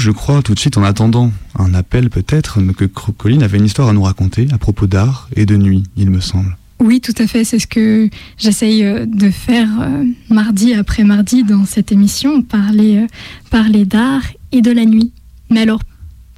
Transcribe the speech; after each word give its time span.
Je 0.00 0.12
crois 0.12 0.42
tout 0.42 0.54
de 0.54 0.60
suite 0.60 0.78
en 0.78 0.84
attendant 0.84 1.32
un 1.58 1.74
appel 1.74 2.08
peut-être 2.08 2.60
que 2.72 2.84
Colline 2.84 3.42
avait 3.42 3.58
une 3.58 3.64
histoire 3.64 3.88
à 3.88 3.92
nous 3.92 4.02
raconter 4.02 4.46
à 4.52 4.58
propos 4.58 4.86
d'art 4.86 5.28
et 5.34 5.44
de 5.44 5.56
nuit, 5.56 5.82
il 5.96 6.10
me 6.10 6.20
semble. 6.20 6.56
Oui, 6.78 7.00
tout 7.00 7.14
à 7.18 7.26
fait. 7.26 7.42
C'est 7.42 7.58
ce 7.58 7.66
que 7.66 8.08
j'essaye 8.36 8.84
euh, 8.84 9.06
de 9.06 9.30
faire 9.30 9.68
euh, 9.80 10.04
mardi 10.30 10.74
après 10.74 11.02
mardi 11.02 11.42
dans 11.42 11.64
cette 11.64 11.90
émission, 11.90 12.42
parler, 12.42 12.98
euh, 12.98 13.06
parler 13.50 13.84
d'art 13.84 14.22
et 14.52 14.62
de 14.62 14.70
la 14.70 14.84
nuit. 14.84 15.12
Mais 15.50 15.62
alors, 15.62 15.80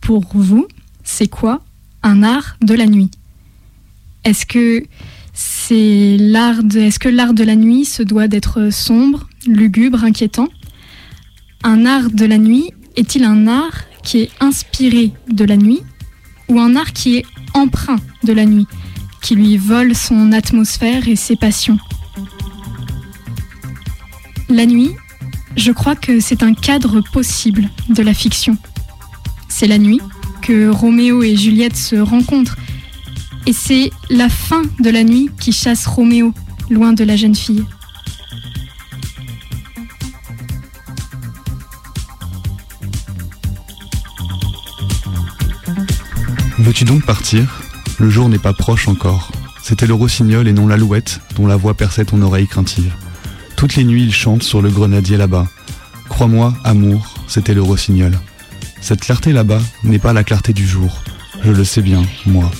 pour 0.00 0.24
vous, 0.32 0.66
c'est 1.04 1.28
quoi 1.28 1.62
un 2.02 2.22
art 2.22 2.56
de 2.62 2.72
la 2.72 2.86
nuit? 2.86 3.10
Est-ce 4.24 4.46
que 4.46 4.82
c'est 5.34 6.16
l'art 6.18 6.60
est-ce 6.74 6.98
que 6.98 7.10
l'art 7.10 7.34
de 7.34 7.44
la 7.44 7.56
nuit 7.56 7.84
se 7.84 8.02
doit 8.02 8.26
d'être 8.26 8.72
sombre, 8.72 9.28
lugubre, 9.46 10.02
inquiétant? 10.02 10.48
Un 11.62 11.84
art 11.84 12.10
de 12.10 12.24
la 12.24 12.38
nuit 12.38 12.70
est-il 12.96 13.24
un 13.24 13.46
art 13.46 13.84
qui 14.02 14.20
est 14.22 14.30
inspiré 14.40 15.12
de 15.28 15.44
la 15.44 15.56
nuit 15.56 15.82
ou 16.48 16.58
un 16.60 16.76
art 16.76 16.92
qui 16.92 17.16
est 17.16 17.24
emprunt 17.54 18.00
de 18.24 18.32
la 18.32 18.44
nuit 18.44 18.66
qui 19.20 19.34
lui 19.34 19.56
vole 19.56 19.94
son 19.94 20.32
atmosphère 20.32 21.08
et 21.08 21.16
ses 21.16 21.36
passions? 21.36 21.78
La 24.48 24.66
nuit, 24.66 24.90
je 25.56 25.72
crois 25.72 25.94
que 25.94 26.20
c'est 26.20 26.42
un 26.42 26.54
cadre 26.54 27.00
possible 27.12 27.68
de 27.88 28.02
la 28.02 28.14
fiction. 28.14 28.56
C'est 29.48 29.66
la 29.66 29.78
nuit 29.78 30.00
que 30.42 30.68
Roméo 30.68 31.22
et 31.22 31.36
Juliette 31.36 31.76
se 31.76 31.96
rencontrent, 31.96 32.56
et 33.46 33.52
c'est 33.52 33.90
la 34.08 34.28
fin 34.28 34.62
de 34.80 34.90
la 34.90 35.04
nuit 35.04 35.30
qui 35.38 35.52
chasse 35.52 35.86
Roméo 35.86 36.32
loin 36.70 36.92
de 36.92 37.04
la 37.04 37.16
jeune 37.16 37.34
fille. 37.34 37.64
Veux-tu 46.60 46.84
donc 46.84 47.06
partir? 47.06 47.62
Le 47.98 48.10
jour 48.10 48.28
n'est 48.28 48.38
pas 48.38 48.52
proche 48.52 48.86
encore. 48.86 49.32
C'était 49.62 49.86
le 49.86 49.94
rossignol 49.94 50.46
et 50.46 50.52
non 50.52 50.66
l'alouette 50.66 51.20
dont 51.34 51.46
la 51.46 51.56
voix 51.56 51.72
perçait 51.72 52.04
ton 52.04 52.20
oreille 52.20 52.46
craintive. 52.46 52.92
Toutes 53.56 53.76
les 53.76 53.84
nuits 53.84 54.04
il 54.04 54.12
chante 54.12 54.42
sur 54.42 54.60
le 54.60 54.68
grenadier 54.68 55.16
là-bas. 55.16 55.48
Crois-moi, 56.10 56.52
amour, 56.62 57.14
c'était 57.28 57.54
le 57.54 57.62
rossignol. 57.62 58.12
Cette 58.82 59.00
clarté 59.00 59.32
là-bas 59.32 59.60
n'est 59.84 59.98
pas 59.98 60.12
la 60.12 60.22
clarté 60.22 60.52
du 60.52 60.66
jour. 60.66 61.02
Je 61.42 61.50
le 61.50 61.64
sais 61.64 61.80
bien, 61.80 62.02
moi. 62.26 62.50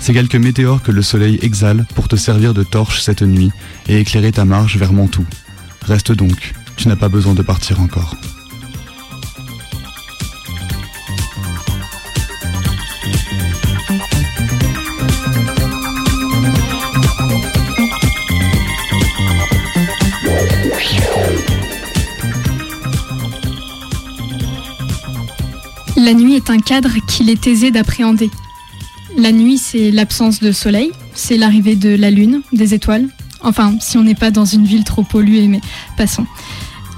C'est 0.00 0.14
quelques 0.14 0.36
météores 0.36 0.82
que 0.82 0.90
le 0.90 1.02
soleil 1.02 1.38
exhale 1.42 1.84
pour 1.94 2.08
te 2.08 2.16
servir 2.16 2.54
de 2.54 2.62
torche 2.62 3.02
cette 3.02 3.22
nuit 3.22 3.52
et 3.86 4.00
éclairer 4.00 4.32
ta 4.32 4.46
marche 4.46 4.78
vers 4.78 4.94
Mantoue. 4.94 5.26
Reste 5.82 6.12
donc, 6.12 6.54
tu 6.76 6.88
n'as 6.88 6.96
pas 6.96 7.10
besoin 7.10 7.34
de 7.34 7.42
partir 7.42 7.80
encore. 7.80 8.16
La 26.02 26.14
nuit 26.14 26.34
est 26.34 26.50
un 26.50 26.58
cadre 26.58 26.90
qu'il 27.06 27.30
est 27.30 27.46
aisé 27.46 27.70
d'appréhender. 27.70 28.28
La 29.16 29.30
nuit, 29.30 29.56
c'est 29.56 29.92
l'absence 29.92 30.40
de 30.40 30.50
soleil, 30.50 30.90
c'est 31.14 31.36
l'arrivée 31.36 31.76
de 31.76 31.90
la 31.90 32.10
lune, 32.10 32.42
des 32.52 32.74
étoiles. 32.74 33.06
Enfin, 33.40 33.76
si 33.80 33.98
on 33.98 34.02
n'est 34.02 34.16
pas 34.16 34.32
dans 34.32 34.44
une 34.44 34.64
ville 34.64 34.82
trop 34.82 35.04
polluée, 35.04 35.46
mais 35.46 35.60
passons. 35.96 36.26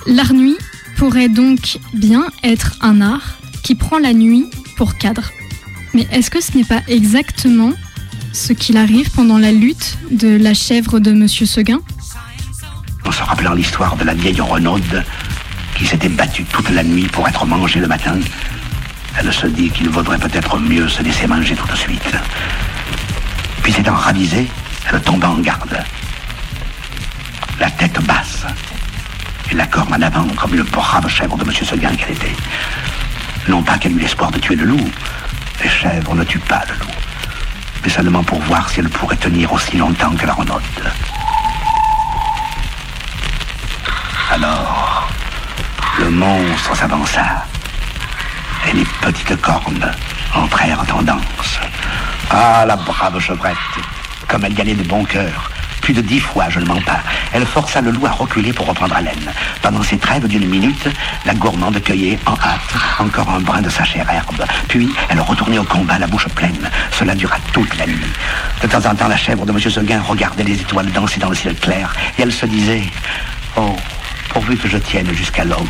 L'art 0.06 0.32
nuit 0.32 0.56
pourrait 0.97 1.28
donc 1.28 1.80
bien 1.92 2.25
être 2.42 2.77
un 2.80 3.02
art 3.02 3.36
qui 3.62 3.75
prend 3.75 3.98
la 3.98 4.14
nuit 4.14 4.47
pour 4.78 4.97
cadre. 4.97 5.32
Mais 5.92 6.08
est-ce 6.10 6.30
que 6.30 6.41
ce 6.41 6.56
n'est 6.56 6.64
pas 6.64 6.80
exactement 6.88 7.75
ce 8.32 8.55
qu'il 8.55 8.78
arrive 8.78 9.10
pendant 9.10 9.36
la 9.36 9.52
lutte 9.52 9.98
de 10.12 10.34
la 10.34 10.55
chèvre 10.55 10.98
de 10.98 11.12
Monsieur 11.12 11.44
Seguin? 11.44 11.81
En 13.04 13.12
se 13.12 13.22
rappelant 13.22 13.53
l'histoire 13.53 13.98
de 13.98 14.04
la 14.04 14.15
vieille 14.15 14.41
Renaude 14.41 15.04
qui 15.76 15.84
s'était 15.84 16.09
battue 16.09 16.44
toute 16.44 16.71
la 16.71 16.82
nuit 16.82 17.06
pour 17.09 17.28
être 17.28 17.44
mangée 17.44 17.81
le 17.81 17.88
matin, 17.88 18.19
elle 19.19 19.32
se 19.32 19.47
dit 19.47 19.70
qu'il 19.70 19.88
vaudrait 19.88 20.19
peut-être 20.19 20.58
mieux 20.58 20.88
se 20.88 21.02
laisser 21.02 21.26
manger 21.26 21.54
tout 21.54 21.66
de 21.66 21.76
suite. 21.76 22.16
Puis 23.62 23.72
s'étant 23.72 23.94
ravisée, 23.94 24.48
elle 24.91 25.00
tomba 25.00 25.28
en 25.28 25.38
garde. 25.38 25.78
La 27.60 27.70
tête 27.70 28.00
basse 28.03 28.44
et 29.50 29.54
la 29.54 29.66
corne 29.66 29.94
en 29.94 30.03
avant 30.03 30.26
comme 30.36 30.54
une 30.54 30.62
brave 30.62 31.08
chèvre 31.08 31.36
de 31.36 31.44
M. 31.44 31.53
Seguin 31.53 31.94
qu'elle 31.94 32.12
était. 32.12 32.36
Non 33.48 33.62
pas 33.62 33.78
qu'elle 33.78 33.92
eût 33.92 34.00
l'espoir 34.00 34.30
de 34.30 34.38
tuer 34.38 34.56
le 34.56 34.64
loup. 34.64 34.91
Les 35.62 35.69
chèvres 35.69 36.14
ne 36.14 36.24
tuent 36.24 36.38
pas 36.38 36.62
le 36.69 36.74
loup. 36.78 36.92
Mais 37.82 37.91
seulement 37.91 38.24
pour 38.24 38.41
voir 38.42 38.69
si 38.69 38.80
elle 38.80 38.88
pourrait 38.88 39.16
tenir 39.16 39.53
aussi 39.53 39.76
longtemps 39.76 40.14
que 40.16 40.26
la 40.26 40.32
renote. 40.32 40.62
Alors, 44.30 45.08
le 45.98 46.10
monstre 46.10 46.76
s'avança 46.76 47.47
et 48.69 48.72
les 48.72 48.84
petites 49.00 49.41
cornes 49.41 49.91
entrèrent 50.34 50.84
en 50.94 51.02
danse. 51.02 51.60
Ah, 52.30 52.64
la 52.66 52.76
brave 52.76 53.19
chevrette, 53.20 53.56
comme 54.28 54.44
elle 54.44 54.54
gagnait 54.54 54.75
de 54.75 54.82
bon 54.82 55.04
cœur. 55.04 55.50
Plus 55.80 55.92
de 55.92 56.00
dix 56.00 56.20
fois, 56.20 56.48
je 56.48 56.60
ne 56.60 56.64
mens 56.64 56.80
pas. 56.80 57.00
Elle 57.34 57.44
força 57.44 57.82
le 57.82 57.91
loup 57.91 58.06
à 58.06 58.10
reculer 58.10 58.54
pour 58.54 58.66
reprendre 58.66 58.97
haleine. 58.97 59.30
Pendant 59.60 59.82
ces 59.82 59.98
trêves 59.98 60.26
d'une 60.26 60.48
minute, 60.48 60.88
la 61.26 61.34
gourmande 61.34 61.78
cueillait 61.82 62.19
en 62.24 62.32
hâte 62.32 62.74
encore 62.98 63.28
un 63.28 63.41
brin 63.41 63.60
de 63.60 63.69
sa 63.69 63.84
chère 63.84 64.10
herbe. 64.10 64.47
Puis, 64.66 64.88
elle 65.10 65.20
retournait 65.20 65.58
au 65.58 65.64
combat, 65.64 65.98
la 65.98 66.06
bouche 66.06 66.28
pleine. 66.28 66.70
Cela 66.91 67.14
dura 67.14 67.36
toute 67.53 67.76
la 67.76 67.86
nuit. 67.86 68.12
De 68.62 68.66
temps 68.66 68.88
en 68.88 68.94
temps, 68.94 69.08
la 69.08 69.16
chèvre 69.19 69.44
de 69.44 69.53
M. 69.53 69.58
Seguin 69.60 70.00
regardait 70.00 70.44
les 70.44 70.54
étoiles 70.54 70.91
danser 70.91 71.20
dans 71.20 71.28
le 71.28 71.36
ciel 71.36 71.54
clair, 71.54 71.94
et 72.19 72.22
elle 72.22 72.32
se 72.32 72.47
disait, 72.47 72.84
oh, 73.56 73.76
pourvu 74.30 74.56
que 74.56 74.69
je 74.69 74.78
tienne 74.78 75.12
jusqu'à 75.12 75.44
l'aube. 75.44 75.69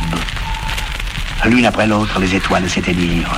L'une 1.47 1.67
après 1.67 1.87
l'autre, 1.87 2.19
les 2.21 2.35
étoiles 2.35 2.69
s'éteignirent. 2.69 3.37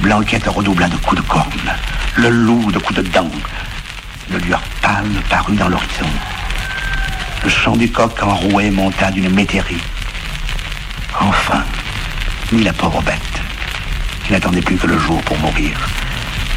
Blanquette 0.00 0.46
redoubla 0.46 0.88
de 0.88 0.96
coups 0.96 1.20
de 1.20 1.26
corne. 1.26 1.74
Le 2.16 2.28
loup 2.28 2.70
de 2.70 2.78
coups 2.78 3.00
de 3.00 3.08
dents. 3.08 3.30
Le 4.30 4.38
lueur 4.38 4.62
pâle 4.80 5.10
parut 5.28 5.56
dans 5.56 5.68
l'horizon. 5.68 6.06
Le 7.42 7.48
chant 7.48 7.76
du 7.76 7.90
coq 7.90 8.22
enroué 8.22 8.70
monta 8.70 9.10
d'une 9.10 9.30
métairie. 9.30 9.82
Enfin, 11.18 11.64
ni 12.52 12.62
la 12.62 12.72
pauvre 12.72 13.02
bête, 13.02 13.18
qui 14.24 14.32
n'attendait 14.32 14.62
plus 14.62 14.76
que 14.76 14.86
le 14.86 14.98
jour 14.98 15.20
pour 15.22 15.38
mourir. 15.38 15.76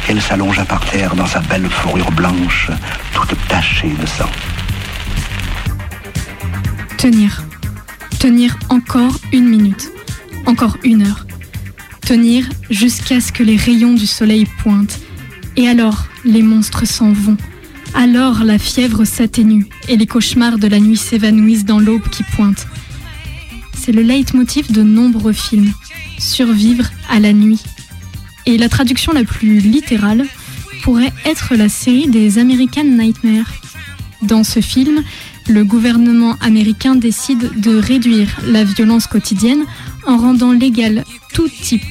Elle 0.08 0.22
s'allongea 0.22 0.64
par 0.64 0.80
terre 0.84 1.16
dans 1.16 1.26
sa 1.26 1.40
belle 1.40 1.68
fourrure 1.68 2.12
blanche, 2.12 2.70
toute 3.12 3.36
tachée 3.48 3.94
de 4.00 4.06
sang. 4.06 4.30
Tenir. 6.96 7.42
Tenir 8.20 8.56
encore 8.68 9.14
une 9.32 9.48
minute 9.48 9.90
encore 10.46 10.78
une 10.84 11.02
heure. 11.02 11.26
Tenir 12.00 12.48
jusqu'à 12.70 13.20
ce 13.20 13.32
que 13.32 13.42
les 13.42 13.56
rayons 13.56 13.94
du 13.94 14.06
soleil 14.06 14.46
pointent. 14.62 15.00
Et 15.56 15.68
alors, 15.68 16.06
les 16.24 16.42
monstres 16.42 16.86
s'en 16.86 17.12
vont. 17.12 17.36
Alors, 17.94 18.42
la 18.44 18.58
fièvre 18.58 19.04
s'atténue 19.04 19.66
et 19.88 19.96
les 19.96 20.06
cauchemars 20.06 20.58
de 20.58 20.66
la 20.66 20.80
nuit 20.80 20.96
s'évanouissent 20.96 21.64
dans 21.64 21.78
l'aube 21.78 22.08
qui 22.08 22.22
pointe. 22.22 22.66
C'est 23.78 23.92
le 23.92 24.02
leitmotiv 24.02 24.72
de 24.72 24.82
nombreux 24.82 25.32
films. 25.32 25.72
Survivre 26.18 26.90
à 27.08 27.20
la 27.20 27.32
nuit. 27.32 27.60
Et 28.46 28.56
la 28.58 28.68
traduction 28.68 29.12
la 29.12 29.24
plus 29.24 29.58
littérale 29.58 30.24
pourrait 30.82 31.12
être 31.24 31.54
la 31.54 31.68
série 31.68 32.08
des 32.08 32.38
American 32.38 32.84
Nightmares. 32.84 33.52
Dans 34.22 34.44
ce 34.44 34.60
film, 34.60 35.02
le 35.48 35.64
gouvernement 35.64 36.36
américain 36.40 36.94
décide 36.94 37.60
de 37.60 37.76
réduire 37.76 38.28
la 38.46 38.64
violence 38.64 39.06
quotidienne 39.06 39.64
en 40.06 40.16
rendant 40.18 40.52
légal 40.52 41.04
tout 41.32 41.48
type 41.48 41.82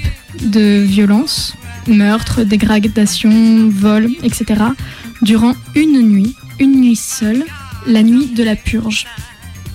de 0.42 0.82
violence, 0.82 1.56
meurtre, 1.88 2.44
dégradation, 2.44 3.70
vol, 3.70 4.10
etc., 4.24 4.64
durant 5.22 5.54
une 5.76 6.02
nuit, 6.02 6.36
une 6.60 6.80
nuit 6.80 6.96
seule, 6.96 7.46
la 7.88 8.04
nuit 8.04 8.28
de 8.28 8.44
la 8.44 8.56
purge. 8.56 9.06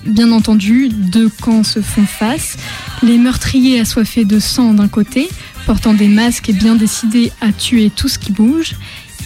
Bien 0.05 0.31
entendu, 0.31 0.89
deux 0.89 1.29
camps 1.29 1.63
se 1.63 1.81
font 1.81 2.05
face, 2.05 2.57
les 3.03 3.17
meurtriers 3.17 3.79
assoiffés 3.79 4.25
de 4.25 4.39
sang 4.39 4.73
d'un 4.73 4.87
côté, 4.87 5.27
portant 5.65 5.93
des 5.93 6.07
masques 6.07 6.49
et 6.49 6.53
bien 6.53 6.75
décidés 6.75 7.31
à 7.41 7.51
tuer 7.51 7.91
tout 7.93 8.07
ce 8.07 8.17
qui 8.17 8.31
bouge, 8.31 8.75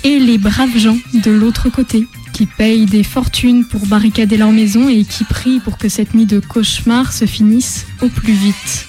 et 0.03 0.19
les 0.19 0.39
braves 0.39 0.77
gens 0.77 0.98
de 1.13 1.30
l'autre 1.30 1.69
côté, 1.69 2.07
qui 2.33 2.45
payent 2.45 2.86
des 2.86 3.04
fortunes 3.04 3.66
pour 3.66 3.86
barricader 3.88 4.38
leur 4.38 4.51
maison 4.51 4.89
et 4.89 5.04
qui 5.04 5.24
prient 5.24 5.60
pour 5.60 5.78
que 5.78 5.89
cette 5.89 6.13
nuit 6.13 6.25
de 6.25 6.39
cauchemar 6.39 7.13
se 7.13 7.25
finisse 7.25 7.86
au 8.01 8.07
plus 8.07 8.33
vite. 8.33 8.88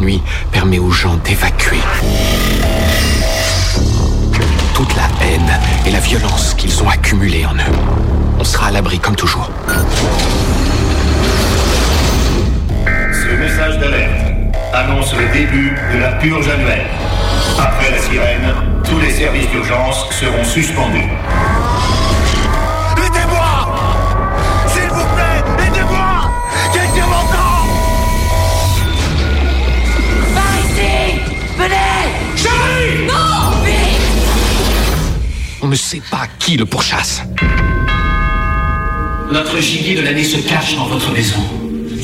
nuit 0.00 0.20
permet 0.50 0.78
aux 0.78 0.90
gens 0.90 1.16
d'évacuer 1.24 1.78
et 5.86 5.90
la 5.90 6.00
violence 6.00 6.54
qu'ils 6.54 6.82
ont 6.82 6.88
accumulée 6.88 7.44
en 7.46 7.54
eux. 7.54 7.76
On 8.38 8.44
sera 8.44 8.68
à 8.68 8.70
l'abri 8.70 8.98
comme 8.98 9.16
toujours. 9.16 9.50
Ce 12.86 13.36
message 13.36 13.78
d'alerte 13.78 14.54
annonce 14.72 15.14
le 15.14 15.32
début 15.32 15.76
de 15.92 15.98
la 15.98 16.12
purge 16.12 16.48
annuelle. 16.48 16.86
Après 17.58 17.90
la 17.90 17.98
sirène, 17.98 18.54
tous 18.84 18.98
les 18.98 19.10
services 19.10 19.48
d'urgence 19.50 20.06
seront 20.10 20.44
suspendus. 20.44 21.08
Ne 35.74 35.78
sait 35.78 36.02
pas 36.08 36.28
qui 36.38 36.56
le 36.56 36.66
pourchasse. 36.66 37.22
Notre 39.32 39.58
gibier 39.58 39.96
de 39.96 40.02
l'année 40.02 40.22
se 40.22 40.36
cache 40.36 40.76
dans 40.76 40.86
votre 40.86 41.10
maison. 41.10 41.40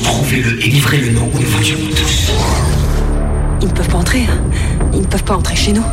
Trouvez-le 0.03 0.59
et 0.61 0.67
livrez-le 0.69 1.11
nous 1.11 1.21
ou 1.21 1.39
nous 1.39 1.47
vous 1.47 1.63
tuerons 1.63 1.87
tous. 1.95 2.31
Ils 3.61 3.67
ne 3.69 3.71
peuvent 3.71 3.87
pas 3.87 3.97
entrer. 3.99 4.23
hein. 4.29 4.41
Ils 4.91 4.99
ne 4.99 5.05
peuvent 5.05 5.23
pas 5.23 5.35
entrer 5.37 5.55
chez 5.55 5.71
nous. 5.71 5.85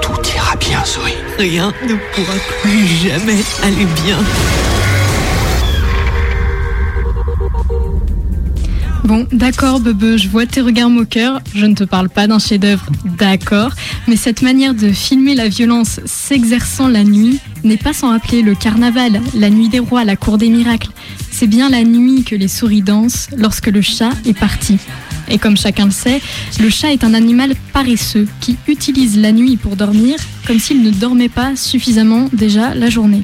Tout 0.00 0.20
ira 0.34 0.56
bien, 0.56 0.84
Zoé. 0.84 1.14
Rien 1.38 1.72
ne 1.88 1.94
pourra 2.12 2.34
plus 2.62 2.86
jamais 2.86 3.42
aller 3.62 3.86
bien. 4.04 4.18
Bon, 9.08 9.26
d'accord, 9.32 9.80
Bebe, 9.80 10.18
je 10.18 10.28
vois 10.28 10.44
tes 10.44 10.60
regards 10.60 10.90
moqueurs. 10.90 11.40
Je 11.54 11.64
ne 11.64 11.74
te 11.74 11.82
parle 11.82 12.10
pas 12.10 12.26
d'un 12.26 12.38
chef-d'œuvre, 12.38 12.84
d'accord. 13.16 13.70
Mais 14.06 14.16
cette 14.16 14.42
manière 14.42 14.74
de 14.74 14.92
filmer 14.92 15.34
la 15.34 15.48
violence 15.48 15.98
s'exerçant 16.04 16.88
la 16.88 17.04
nuit 17.04 17.40
n'est 17.64 17.78
pas 17.78 17.94
sans 17.94 18.10
rappeler 18.10 18.42
le 18.42 18.54
carnaval, 18.54 19.22
la 19.32 19.48
nuit 19.48 19.70
des 19.70 19.78
rois, 19.78 20.04
la 20.04 20.16
cour 20.16 20.36
des 20.36 20.50
miracles. 20.50 20.90
C'est 21.30 21.46
bien 21.46 21.70
la 21.70 21.84
nuit 21.84 22.22
que 22.22 22.34
les 22.34 22.48
souris 22.48 22.82
dansent 22.82 23.28
lorsque 23.34 23.68
le 23.68 23.80
chat 23.80 24.10
est 24.26 24.38
parti. 24.38 24.76
Et 25.30 25.38
comme 25.38 25.56
chacun 25.56 25.86
le 25.86 25.90
sait, 25.90 26.20
le 26.60 26.68
chat 26.68 26.92
est 26.92 27.02
un 27.02 27.14
animal 27.14 27.54
paresseux 27.72 28.28
qui 28.42 28.58
utilise 28.66 29.18
la 29.18 29.32
nuit 29.32 29.56
pour 29.56 29.76
dormir 29.76 30.16
comme 30.46 30.58
s'il 30.58 30.82
ne 30.82 30.90
dormait 30.90 31.30
pas 31.30 31.56
suffisamment 31.56 32.28
déjà 32.34 32.74
la 32.74 32.90
journée. 32.90 33.22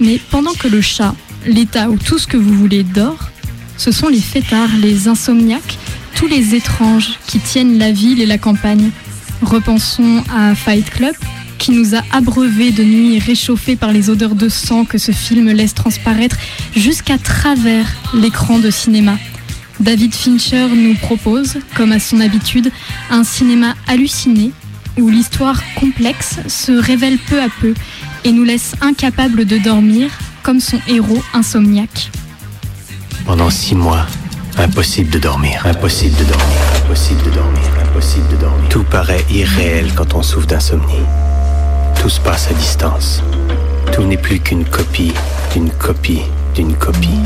Mais 0.00 0.18
pendant 0.30 0.54
que 0.54 0.68
le 0.68 0.80
chat, 0.80 1.14
l'État 1.44 1.90
ou 1.90 1.98
tout 1.98 2.18
ce 2.18 2.26
que 2.26 2.38
vous 2.38 2.54
voulez 2.54 2.82
dort, 2.82 3.30
ce 3.78 3.92
sont 3.92 4.08
les 4.08 4.20
fêtards, 4.20 4.76
les 4.82 5.08
insomniaques, 5.08 5.78
tous 6.14 6.26
les 6.26 6.54
étranges 6.54 7.18
qui 7.26 7.38
tiennent 7.38 7.78
la 7.78 7.92
ville 7.92 8.20
et 8.20 8.26
la 8.26 8.36
campagne. 8.36 8.90
Repensons 9.40 10.22
à 10.34 10.54
Fight 10.54 10.90
Club, 10.90 11.14
qui 11.58 11.70
nous 11.70 11.94
a 11.94 12.02
abreuvés 12.12 12.72
de 12.72 12.82
nuits 12.82 13.18
réchauffées 13.20 13.76
par 13.76 13.92
les 13.92 14.10
odeurs 14.10 14.34
de 14.34 14.48
sang 14.48 14.84
que 14.84 14.98
ce 14.98 15.12
film 15.12 15.50
laisse 15.50 15.74
transparaître 15.74 16.36
jusqu'à 16.74 17.18
travers 17.18 17.86
l'écran 18.14 18.58
de 18.58 18.70
cinéma. 18.70 19.16
David 19.80 20.12
Fincher 20.12 20.66
nous 20.74 20.94
propose, 20.94 21.58
comme 21.76 21.92
à 21.92 22.00
son 22.00 22.20
habitude, 22.20 22.70
un 23.10 23.22
cinéma 23.22 23.74
halluciné 23.86 24.50
où 24.98 25.08
l'histoire 25.08 25.62
complexe 25.76 26.38
se 26.48 26.72
révèle 26.72 27.18
peu 27.18 27.40
à 27.40 27.48
peu 27.60 27.74
et 28.24 28.32
nous 28.32 28.42
laisse 28.42 28.74
incapables 28.80 29.44
de 29.44 29.58
dormir 29.58 30.10
comme 30.42 30.58
son 30.58 30.80
héros 30.88 31.22
insomniaque. 31.32 32.10
Pendant 33.28 33.50
six 33.50 33.74
mois, 33.74 34.06
impossible 34.56 35.10
de 35.10 35.18
dormir, 35.18 35.60
impossible 35.66 36.16
de 36.16 36.24
dormir, 36.24 36.56
impossible 36.82 37.22
de 37.24 37.30
dormir, 37.30 37.60
impossible 37.82 38.26
de 38.28 38.36
dormir. 38.36 38.68
Tout 38.70 38.84
paraît 38.84 39.22
irréel 39.28 39.92
quand 39.94 40.14
on 40.14 40.22
souffre 40.22 40.46
d'insomnie. 40.46 41.04
Tout 42.00 42.08
se 42.08 42.20
passe 42.20 42.48
à 42.50 42.54
distance. 42.54 43.22
Tout 43.92 44.04
n'est 44.04 44.16
plus 44.16 44.40
qu'une 44.40 44.64
copie, 44.64 45.12
d'une 45.52 45.68
copie, 45.68 46.22
d'une 46.54 46.74
copie. 46.74 47.20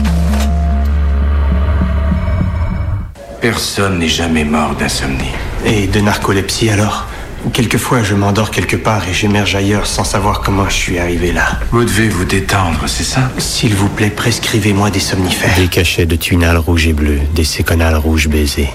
Personne 3.41 4.01
n'est 4.01 4.09
jamais 4.09 4.45
mort 4.45 4.75
d'insomnie. 4.75 5.37
Et 5.65 5.87
de 5.87 6.01
narcolepsie 6.01 6.71
alors? 6.71 7.07
Quelquefois, 7.51 8.03
je 8.03 8.15
m'endors 8.15 8.51
quelque 8.51 8.77
part 8.77 9.09
et 9.09 9.13
j'émerge 9.13 9.55
ailleurs 9.57 9.87
sans 9.87 10.05
savoir 10.05 10.41
comment 10.41 10.69
je 10.69 10.75
suis 10.75 10.99
arrivé 10.99 11.33
là. 11.33 11.59
Vous 11.71 11.85
devez 11.85 12.09
vous 12.09 12.25
détendre, 12.25 12.85
c'est 12.87 13.05
ça 13.05 13.31
S'il 13.39 13.75
vous 13.75 13.89
plaît, 13.89 14.11
prescrivez-moi 14.11 14.91
des 14.91 15.01
somnifères. 15.01 15.55
Des 15.57 15.67
cachets 15.67 16.07
de 16.07 16.17
tunal 16.17 16.57
rouge 16.57 16.87
et 16.87 16.93
bleu, 16.93 17.19
des 17.35 17.45
séconales 17.45 17.97
rouge 17.97 18.29
baisé. 18.29 18.69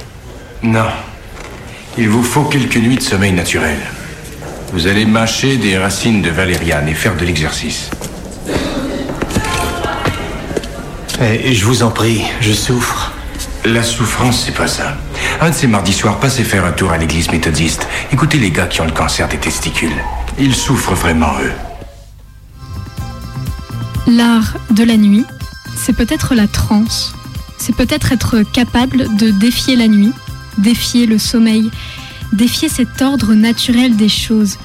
Non. 0.61 0.87
Il 1.97 2.09
vous 2.09 2.23
faut 2.23 2.43
quelques 2.43 2.77
nuits 2.77 2.97
de 2.97 3.01
sommeil 3.01 3.31
naturel. 3.31 3.77
Vous 4.73 4.87
allez 4.87 5.05
mâcher 5.05 5.57
des 5.57 5.77
racines 5.77 6.21
de 6.21 6.29
valériane 6.29 6.89
et 6.89 6.93
faire 6.93 7.15
de 7.15 7.25
l'exercice. 7.25 7.89
Et 11.21 11.55
je 11.55 11.65
vous 11.65 11.81
en 11.83 11.89
prie, 11.89 12.21
je 12.41 12.51
souffre. 12.51 13.13
La 13.65 13.83
souffrance, 13.83 14.44
c'est 14.45 14.54
pas 14.54 14.68
ça. 14.68 14.98
Un 15.42 15.50
de 15.50 15.56
ces 15.56 15.68
mardis 15.68 15.94
soirs, 15.94 16.19
passez 16.19 16.44
faire 16.44 16.65
un 16.65 16.71
tour 16.71 16.92
à 16.92 16.98
l'église 16.98 17.31
méthodiste. 17.31 17.88
Écoutez 18.12 18.38
les 18.38 18.51
gars 18.51 18.68
qui 18.68 18.81
ont 18.81 18.86
le 18.86 18.92
cancer 18.92 19.27
des 19.27 19.38
testicules. 19.38 19.95
Ils 20.39 20.56
souffrent 20.56 20.94
vraiment, 20.94 21.33
eux. 21.42 21.51
L'art 24.07 24.56
de 24.71 24.83
la 24.83 24.95
nuit, 24.95 25.25
c'est 25.75 25.95
peut-être 25.95 26.33
la 26.33 26.48
transe. 26.48 27.13
C'est 27.57 27.75
peut-être 27.75 28.12
être 28.13 28.44
capable 28.44 29.18
de 29.18 29.31
défier 29.31 29.75
la 29.75 29.88
nuit, 29.88 30.13
défier 30.57 31.06
le 31.06 31.18
sommeil, 31.18 31.69
défier 32.31 32.69
cet 32.69 33.01
ordre 33.01 33.33
naturel 33.33 33.98
des 33.98 34.10
choses. 34.10 34.57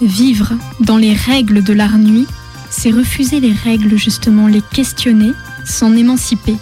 Vivre 0.00 0.52
dans 0.80 0.96
les 0.96 1.12
règles 1.12 1.62
de 1.62 1.74
l'art 1.74 1.98
nuit, 1.98 2.26
c'est 2.70 2.90
refuser 2.90 3.40
les 3.40 3.52
règles 3.52 3.98
justement, 3.98 4.46
les 4.46 4.62
questionner, 4.62 5.32
s'en 5.66 5.94
émanciper. 5.94 6.56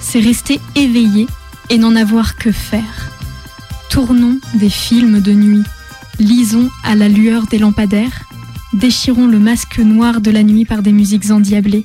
C'est 0.00 0.20
rester 0.20 0.60
éveillé 0.74 1.26
et 1.70 1.78
n'en 1.78 1.96
avoir 1.96 2.36
que 2.36 2.52
faire. 2.52 3.10
Tournons 3.90 4.38
des 4.54 4.70
films 4.70 5.20
de 5.20 5.32
nuit, 5.32 5.64
lisons 6.18 6.70
à 6.84 6.94
la 6.94 7.08
lueur 7.08 7.46
des 7.46 7.58
lampadaires, 7.58 8.24
déchirons 8.72 9.26
le 9.26 9.38
masque 9.38 9.78
noir 9.78 10.20
de 10.20 10.30
la 10.30 10.42
nuit 10.42 10.64
par 10.64 10.82
des 10.82 10.92
musiques 10.92 11.30
endiablées. 11.30 11.84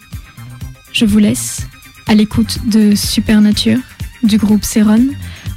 Je 0.92 1.06
vous 1.06 1.20
laisse 1.20 1.68
à 2.08 2.16
l'écoute 2.16 2.60
de 2.68 2.96
Supernature 2.96 3.80
du 4.22 4.38
groupe 4.38 4.64
Céron 4.64 5.06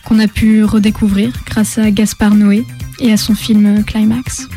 qu'on 0.04 0.18
a 0.18 0.28
pu 0.28 0.64
redécouvrir 0.64 1.32
grâce 1.44 1.78
à 1.78 1.90
Gaspard 1.90 2.34
Noé 2.34 2.64
et 3.00 3.12
à 3.12 3.16
son 3.16 3.34
film 3.34 3.84
Climax. 3.84 4.48